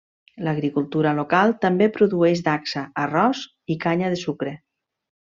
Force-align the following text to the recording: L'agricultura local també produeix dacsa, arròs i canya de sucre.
L'agricultura 0.45 1.09
local 1.17 1.51
també 1.65 1.87
produeix 1.97 2.41
dacsa, 2.47 2.85
arròs 3.05 3.43
i 3.75 3.77
canya 3.85 4.09
de 4.15 4.19
sucre. 4.23 4.55